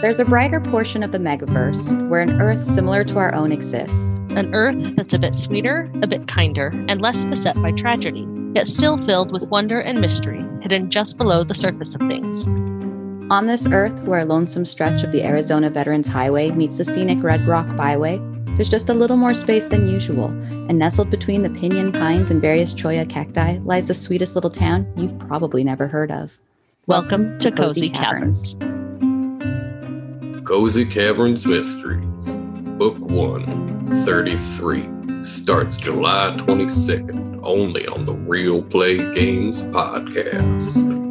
There's 0.00 0.18
a 0.18 0.24
brighter 0.24 0.60
portion 0.60 1.02
of 1.02 1.12
the 1.12 1.18
megaverse 1.18 2.08
where 2.08 2.22
an 2.22 2.40
Earth 2.40 2.64
similar 2.64 3.04
to 3.04 3.18
our 3.18 3.34
own 3.34 3.52
exists. 3.52 4.14
An 4.30 4.54
Earth 4.54 4.96
that's 4.96 5.12
a 5.12 5.18
bit 5.18 5.34
sweeter, 5.34 5.90
a 6.00 6.06
bit 6.06 6.26
kinder, 6.26 6.72
and 6.88 7.02
less 7.02 7.26
beset 7.26 7.60
by 7.60 7.72
tragedy, 7.72 8.26
yet 8.54 8.66
still 8.66 8.96
filled 9.04 9.30
with 9.30 9.42
wonder 9.42 9.78
and 9.78 10.00
mystery 10.00 10.42
hidden 10.62 10.88
just 10.88 11.18
below 11.18 11.44
the 11.44 11.54
surface 11.54 11.94
of 11.94 12.00
things. 12.08 12.46
On 13.30 13.44
this 13.44 13.66
Earth, 13.66 14.02
where 14.04 14.20
a 14.20 14.24
lonesome 14.24 14.64
stretch 14.64 15.02
of 15.02 15.12
the 15.12 15.22
Arizona 15.22 15.68
Veterans 15.68 16.08
Highway 16.08 16.50
meets 16.50 16.78
the 16.78 16.86
scenic 16.86 17.22
Red 17.22 17.46
Rock 17.46 17.76
Byway, 17.76 18.18
there's 18.56 18.70
just 18.70 18.88
a 18.88 18.94
little 18.94 19.18
more 19.18 19.34
space 19.34 19.68
than 19.68 19.86
usual, 19.86 20.28
and 20.70 20.78
nestled 20.78 21.10
between 21.10 21.42
the 21.42 21.50
pinyon 21.50 21.92
pines 21.92 22.30
and 22.30 22.40
various 22.40 22.72
cholla 22.72 23.04
cacti 23.04 23.58
lies 23.64 23.88
the 23.88 23.94
sweetest 23.94 24.34
little 24.34 24.48
town 24.48 24.90
you've 24.96 25.18
probably 25.18 25.62
never 25.62 25.86
heard 25.86 26.10
of. 26.10 26.38
Welcome 26.86 27.38
to 27.40 27.50
Cozy 27.50 27.90
Caverns. 27.90 28.56
Cozy 30.50 30.84
Caverns 30.84 31.46
Mysteries, 31.46 32.34
Book 32.76 32.98
1, 32.98 34.02
33, 34.04 35.24
starts 35.24 35.76
July 35.76 36.36
22nd, 36.40 37.38
only 37.44 37.86
on 37.86 38.04
the 38.04 38.14
Real 38.14 38.60
Play 38.60 38.96
Games 39.14 39.62
podcast. 39.62 41.09